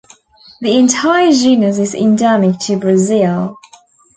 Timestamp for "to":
2.61-2.75